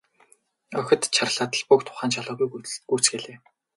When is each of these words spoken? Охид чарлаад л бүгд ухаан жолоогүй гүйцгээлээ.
Охид 0.79 1.03
чарлаад 1.15 1.53
л 1.59 1.65
бүгд 1.67 1.87
ухаан 1.91 2.11
жолоогүй 2.15 2.47
гүйцгээлээ. 2.89 3.37